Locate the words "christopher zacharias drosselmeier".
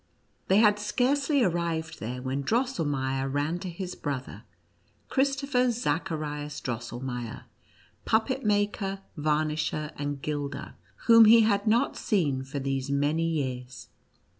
5.09-7.43